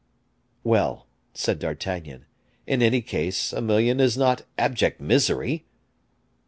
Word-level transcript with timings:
"Well," 0.63 1.05
said 1.35 1.59
D'Artagnan, 1.59 2.25
"in 2.65 2.81
any 2.81 3.03
case, 3.03 3.53
a 3.53 3.61
million 3.61 3.99
is 3.99 4.17
not 4.17 4.47
abject 4.57 4.99
misery." 4.99 5.67